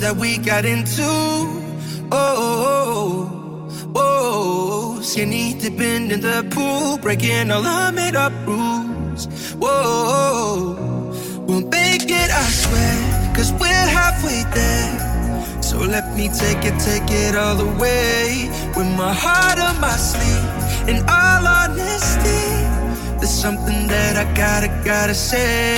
[0.00, 1.02] that we got into.
[1.02, 5.00] Oh, oh, oh, oh, oh.
[5.02, 9.26] skinny dipping in the pool, breaking all our made up rules.
[9.54, 15.62] Whoa, oh, oh, we'll make it, I swear, cause we're halfway there.
[15.62, 18.48] So let me take it, take it all the way.
[18.76, 22.46] With my heart on my sleeve, in all honesty,
[23.18, 25.76] there's something that I gotta, gotta say.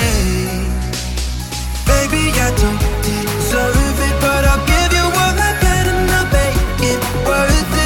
[1.85, 3.90] Baby, I don't deserve
[4.21, 7.80] but I'll give you all I got and I'll make it worth it.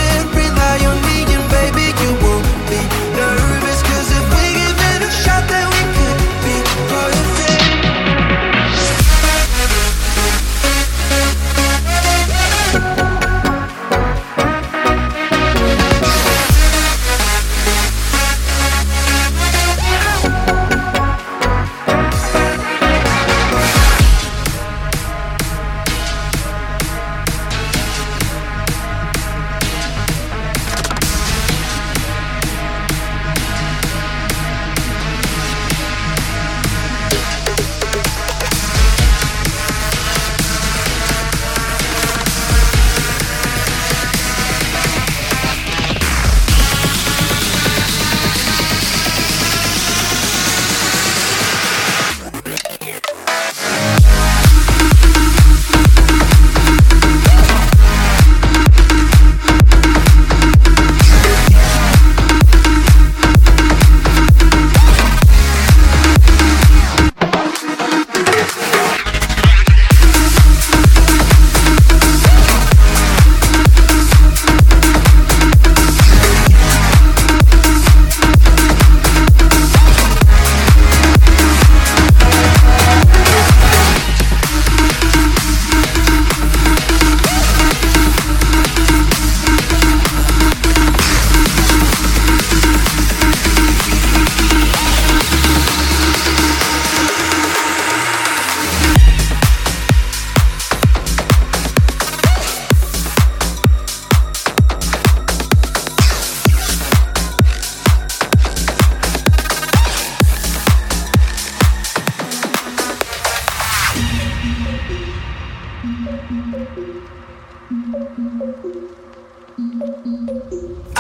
[116.46, 116.52] I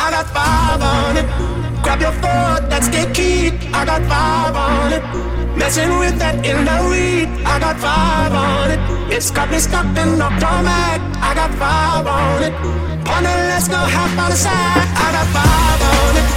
[0.09, 1.25] got five on it.
[1.83, 3.51] Grab your four, that's the key.
[3.71, 5.03] I got five on it.
[5.55, 7.29] Messing with that in the weed.
[7.45, 8.79] I got five on it.
[9.13, 11.01] It's got me stuck in automatic.
[11.21, 12.53] I got five on it.
[13.05, 14.89] Partner, let's go half by the side.
[14.97, 16.27] I got five on it.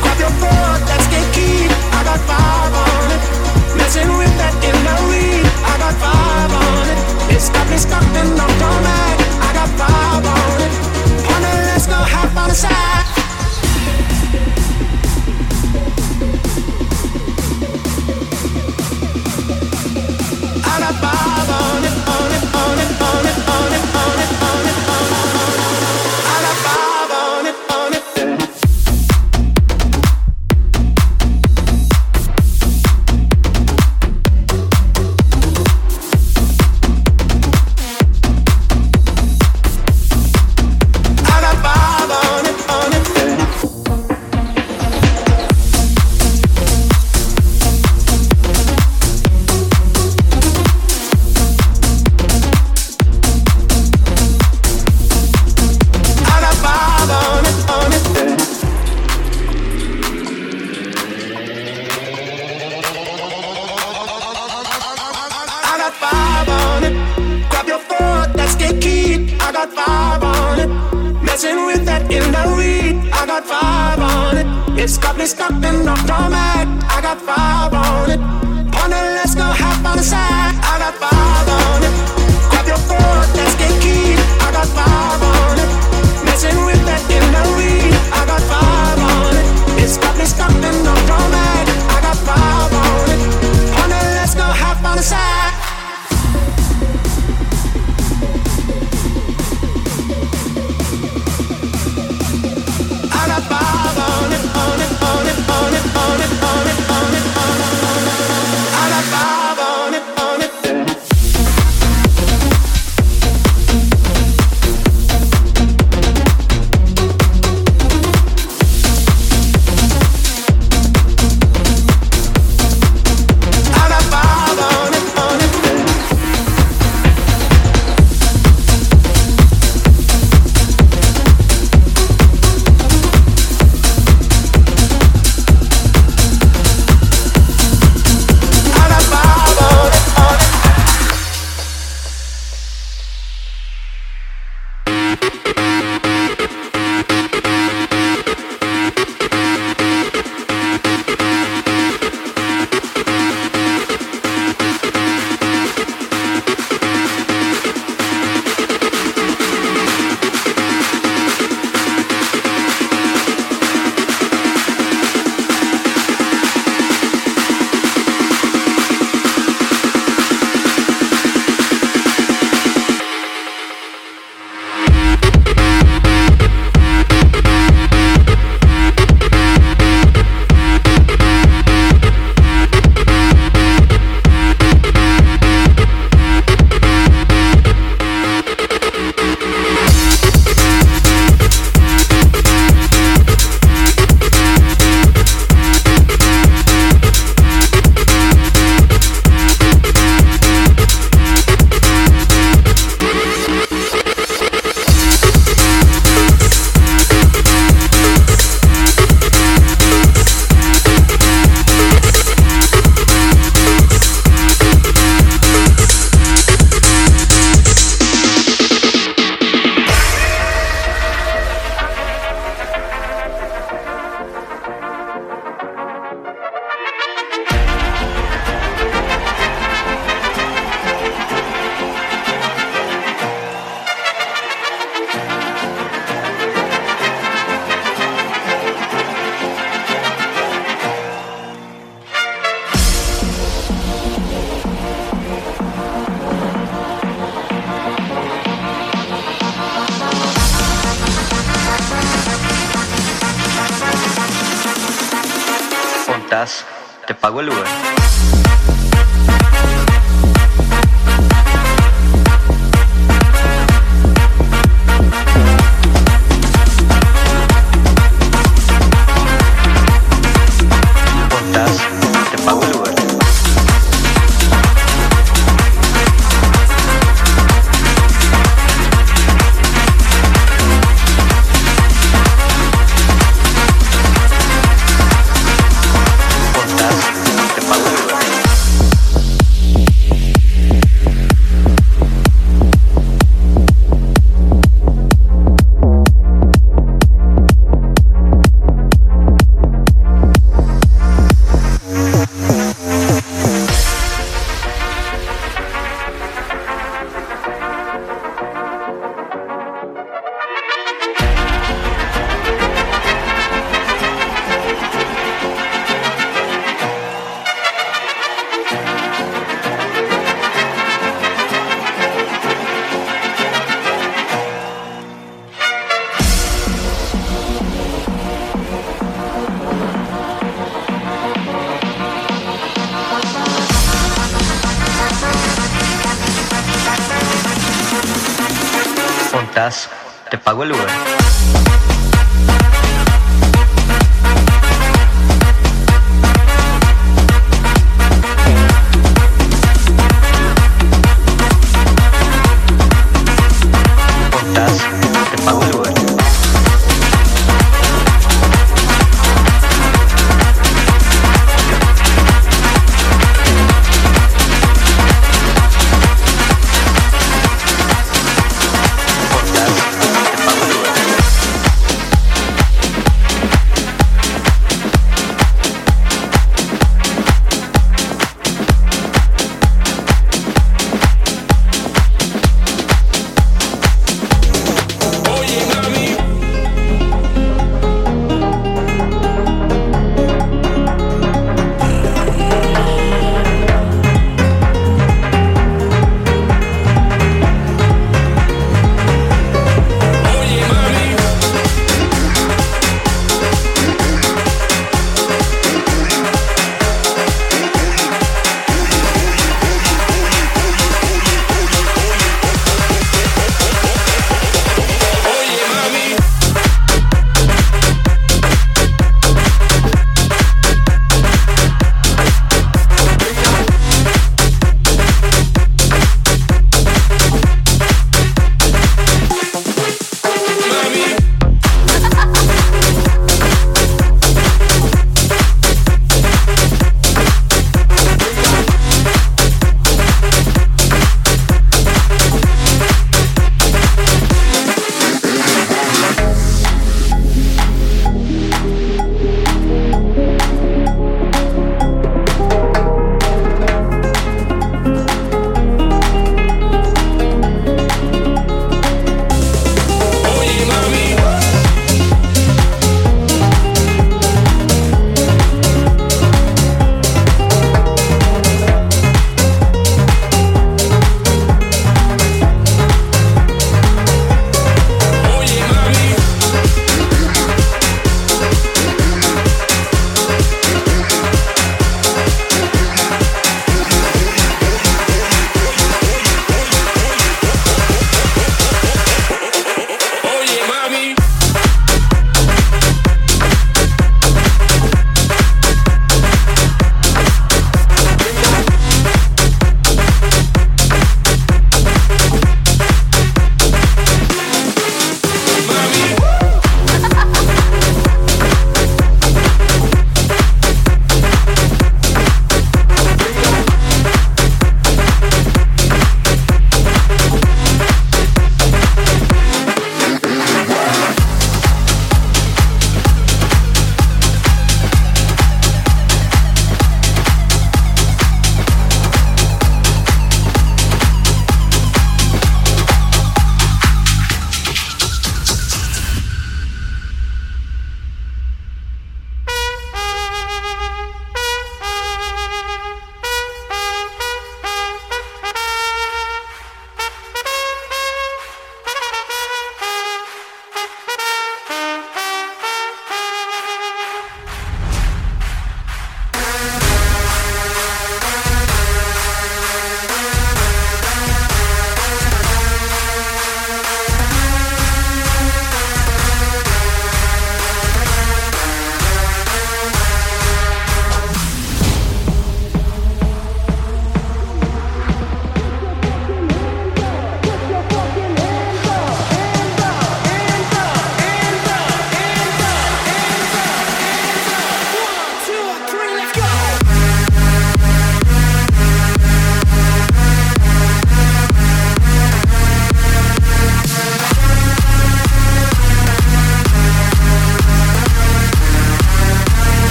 [0.00, 1.68] Grab your four, that's the key.
[1.68, 3.22] I got five on it.
[3.76, 5.44] Messing with that in the weed.
[5.68, 7.03] I got five on it.
[7.34, 9.26] It's got me stuck in automatic.
[9.42, 10.72] I got five on it.
[11.26, 12.54] Partner, let's go half by the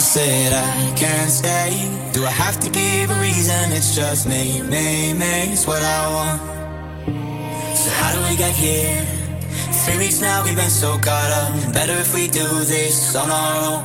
[0.00, 1.76] I said I can't stay.
[2.14, 3.70] Do I have to give a reason?
[3.76, 5.52] It's just me, me, me.
[5.52, 6.40] It's what I want.
[7.76, 9.04] So how do we get here?
[9.84, 11.52] Three weeks now we've been so caught up.
[11.74, 13.80] Better if we do this on our own.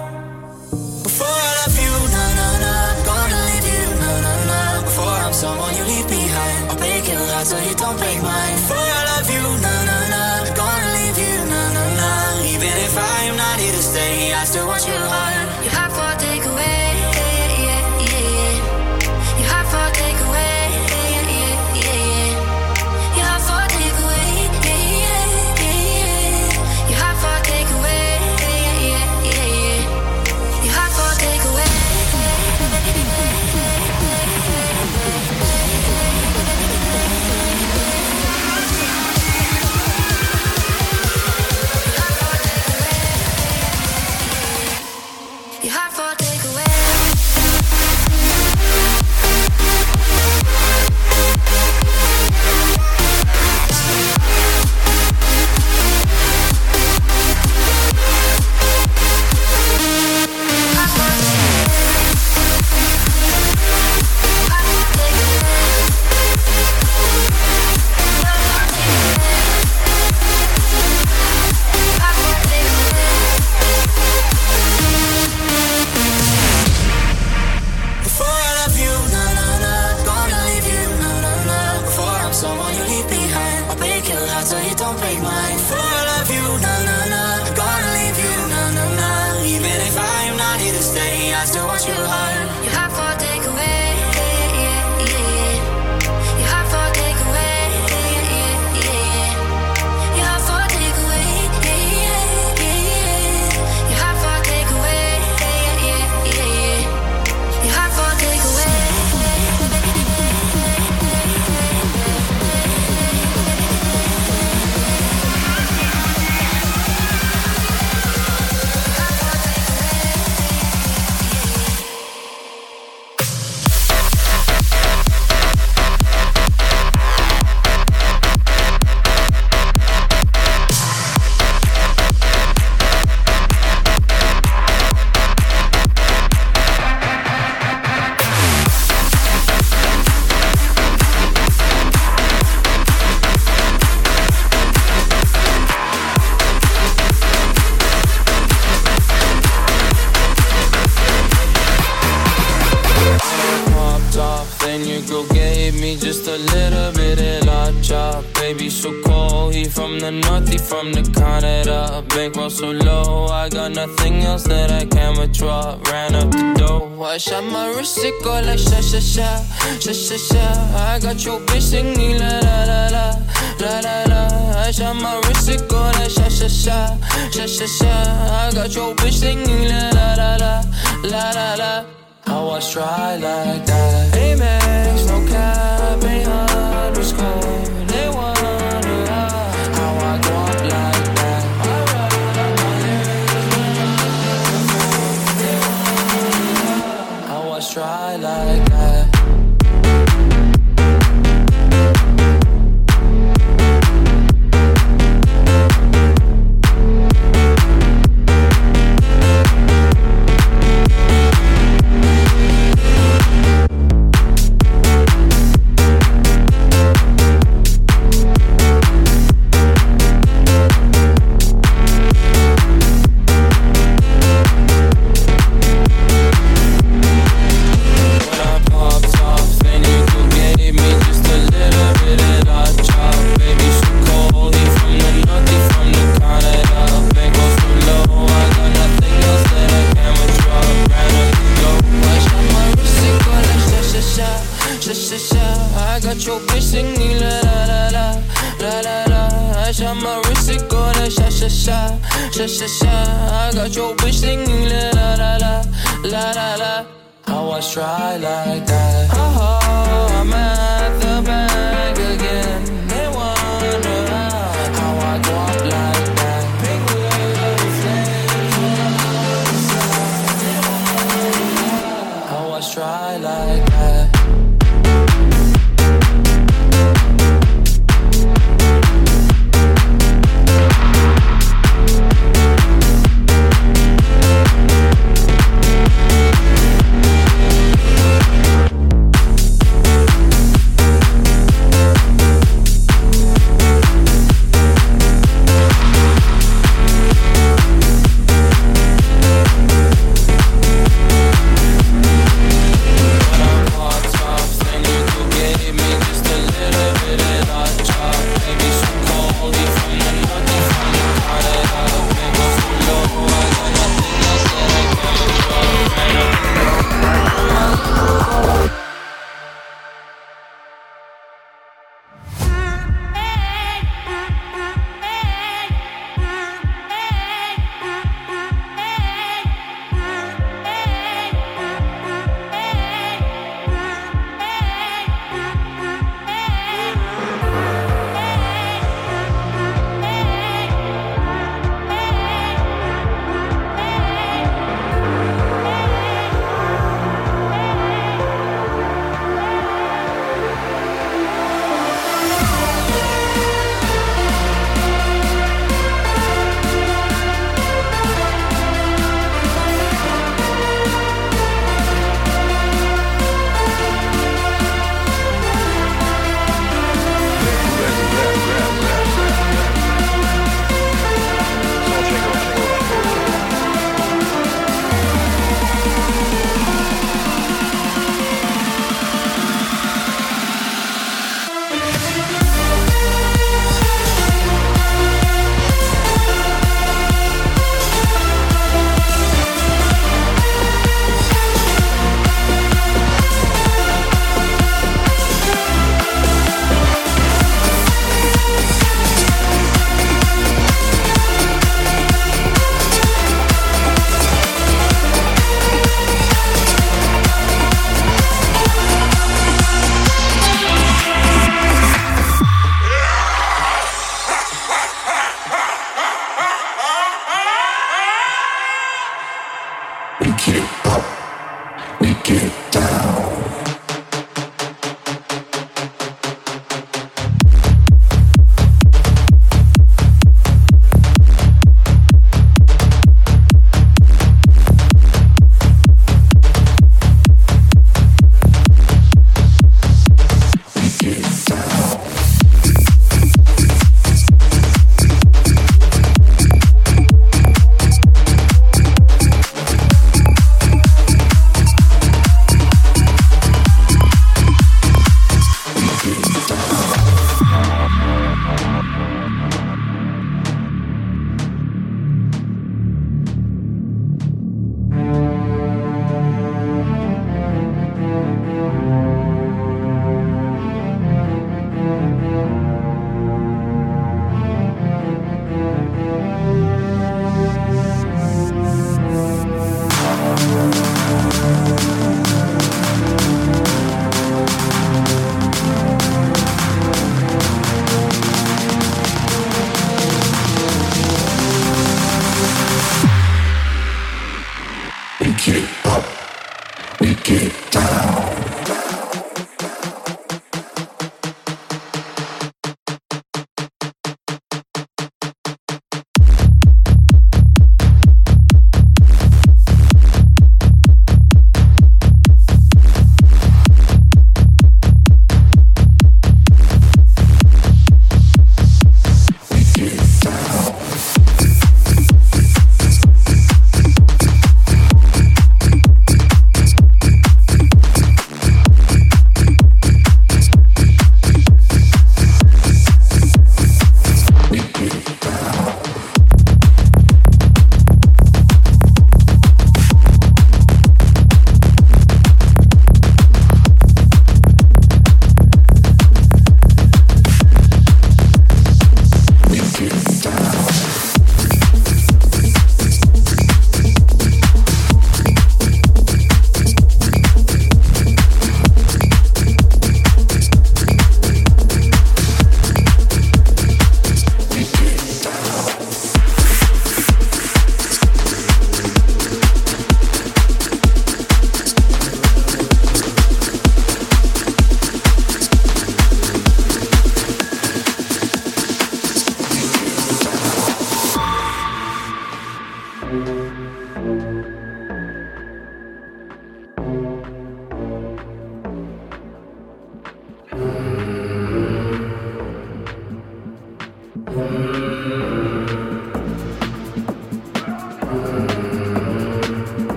[1.03, 2.73] Before I love you, na na na,
[3.03, 4.59] gonna leave you, na na na.
[4.87, 8.55] Before I'm someone you leave behind, I'll break your heart so you don't break mine.
[8.63, 10.23] Before I love you, na na na,
[10.55, 12.09] gonna leave you, na na na.
[12.55, 15.34] Even if I am not here to stay, I still want your heart.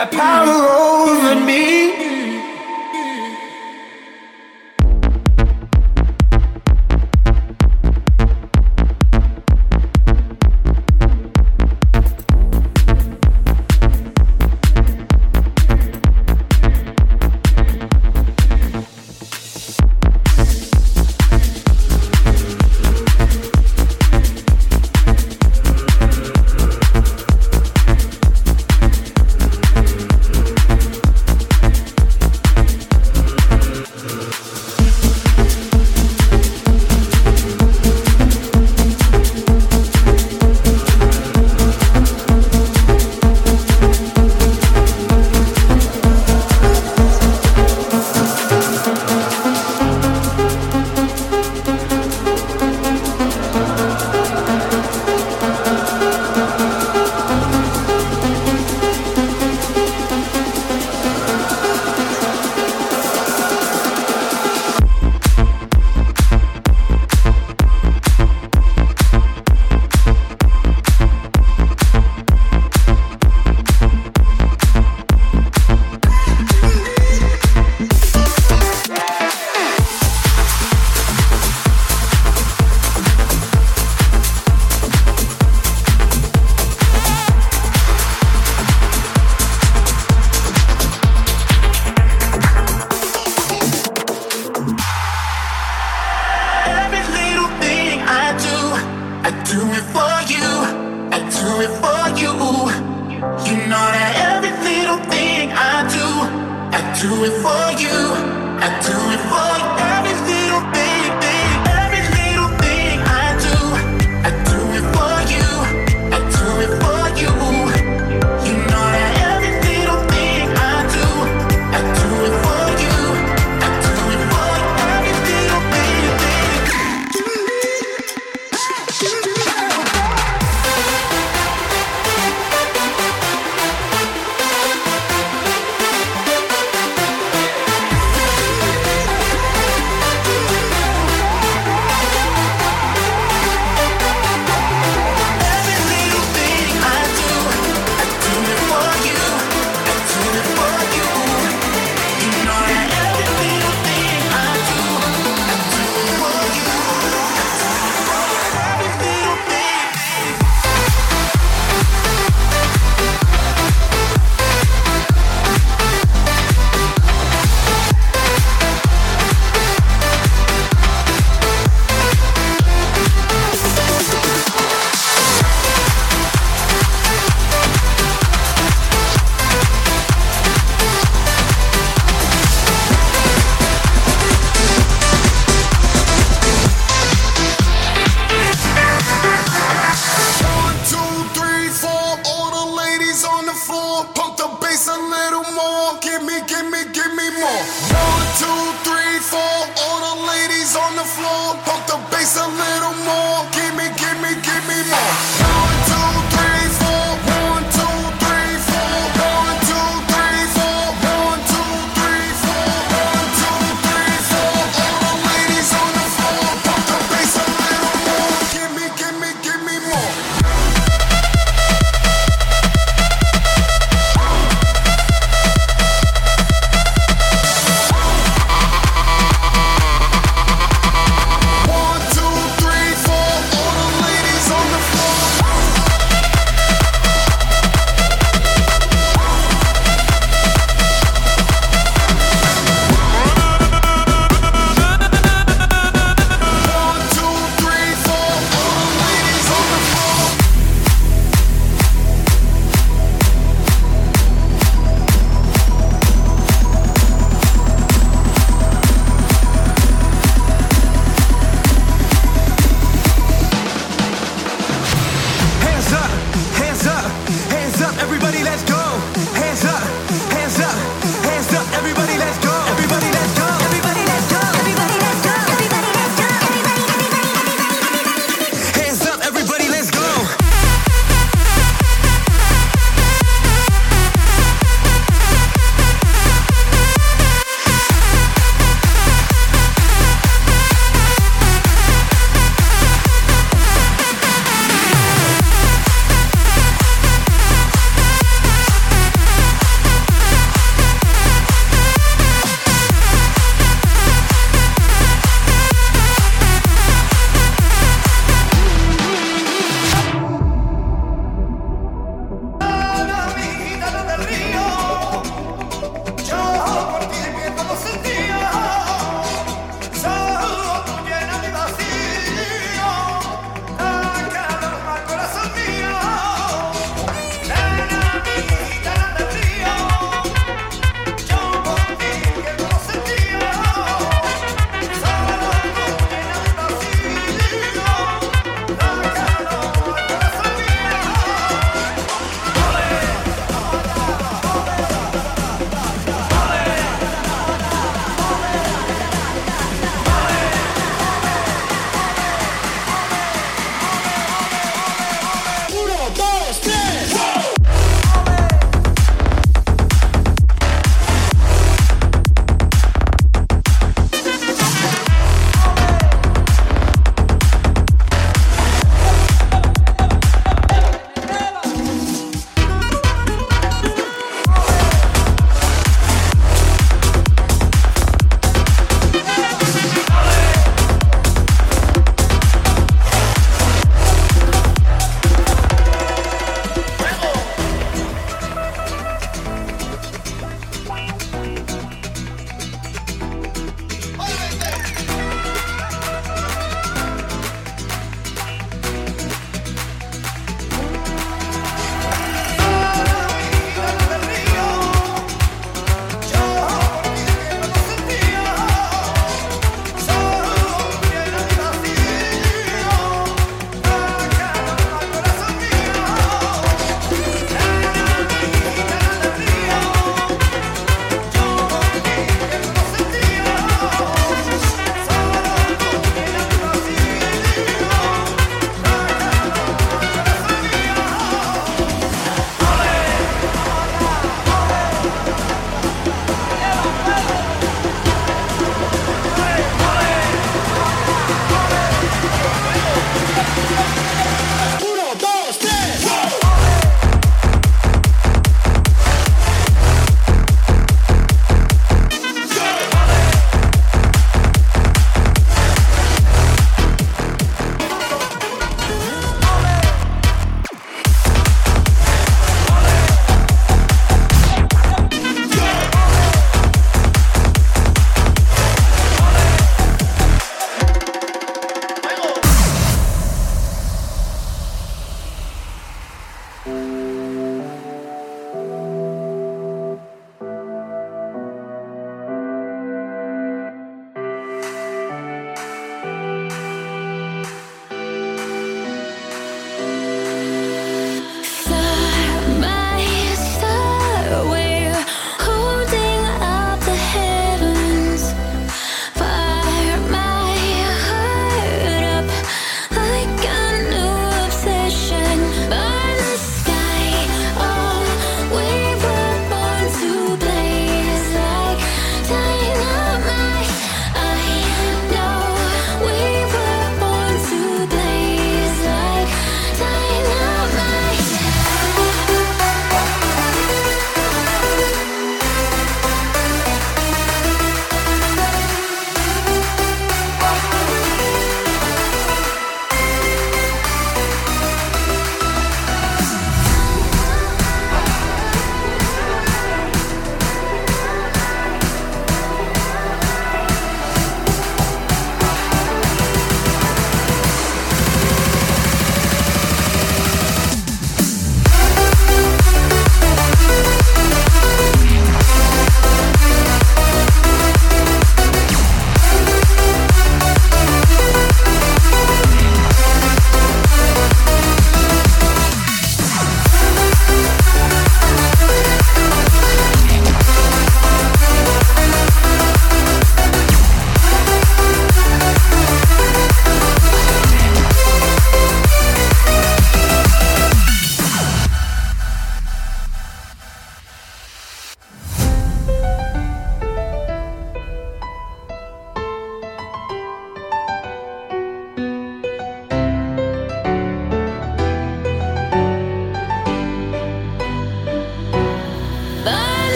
[0.00, 1.99] That power over me.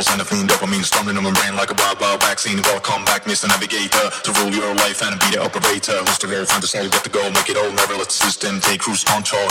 [0.00, 2.56] Clean dopamine storming on my brain like a wild, wild vaccine.
[2.64, 3.52] Welcome back, Mr.
[3.52, 5.92] Navigator, to rule your life and be the operator.
[6.00, 8.16] Who's the goal, find the soul, get the goal, make it all, never let the
[8.16, 9.44] system take cruise control.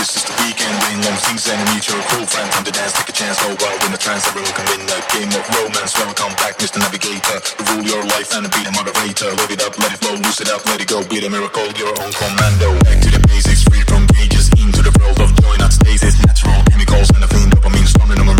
[0.00, 2.96] This is the weekend, rain long things and meet your cool friend from the dance,
[2.96, 5.92] take a chance, oh wild in the trance, everyone can win the game of romance.
[5.92, 6.80] Welcome back, Mr.
[6.80, 9.28] Navigator, to rule your life and be the moderator.
[9.44, 11.68] Live it up, let it flow, loose it up, let it go, be the miracle,
[11.76, 12.80] your own commando.
[12.88, 16.16] Back to the basics, free from cages, into the world of joy, not stasis.
[16.24, 18.39] Natural chemicals and a clean dopamine storming on my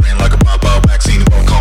[1.00, 1.24] vaccine.
[1.24, 1.59] Back,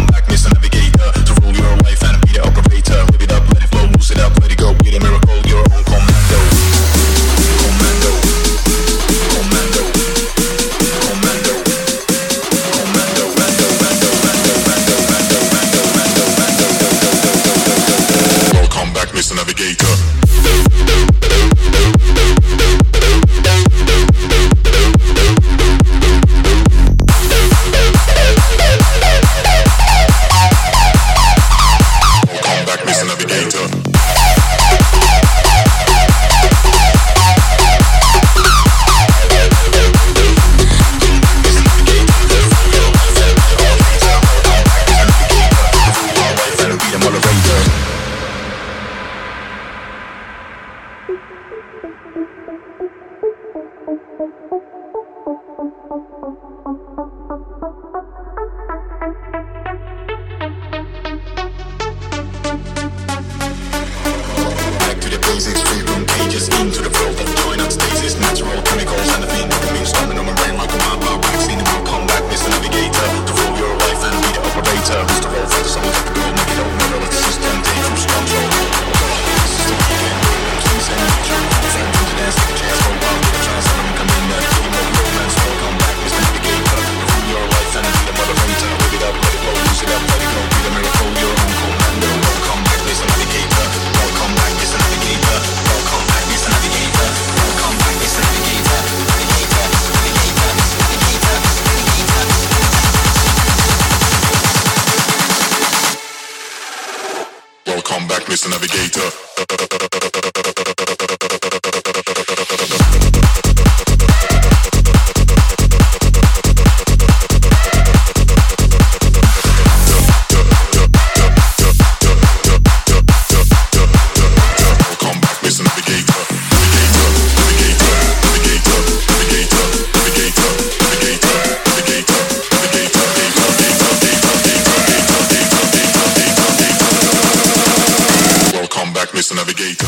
[139.33, 139.87] Navigator.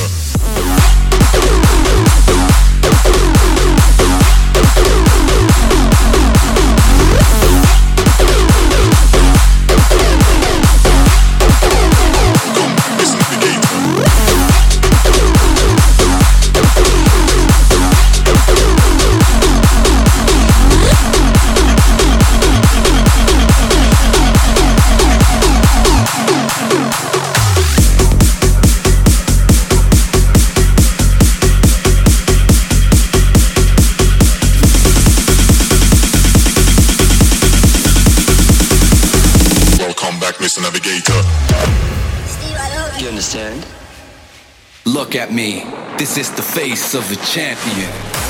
[45.32, 45.64] Me.
[45.98, 48.21] This is the face of a champion.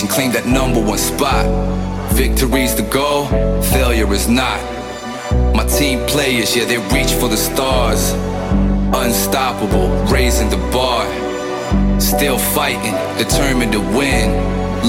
[0.00, 1.44] Impatient, claim that number one spot.
[2.12, 3.26] Victory's the goal,
[3.62, 4.60] failure is not.
[5.54, 8.12] My team players, yeah, they reach for the stars.
[8.94, 11.04] Unstoppable, raising the bar.
[12.00, 14.30] Still fighting, determined to win.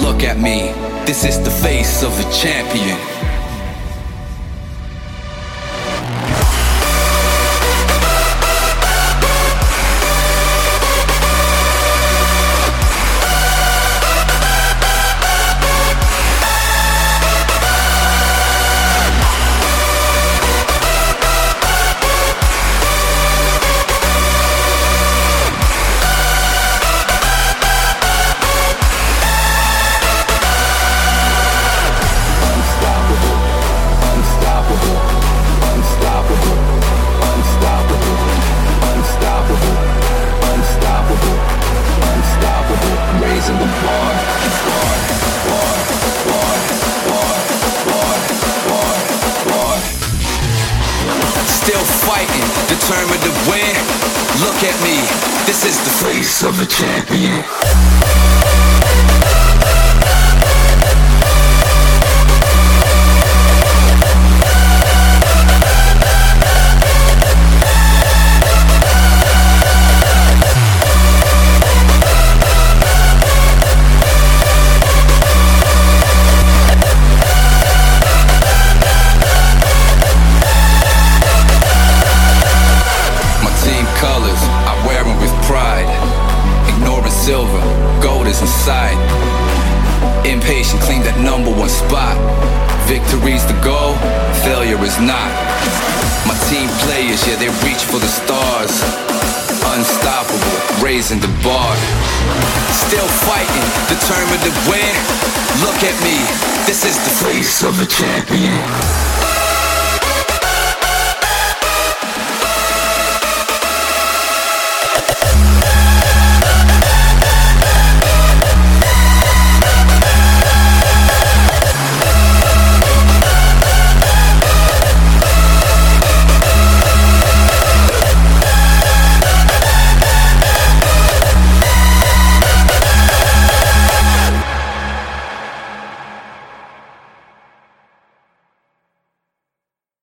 [0.03, 0.73] Look at me,
[1.06, 3.19] this is the face of a champion.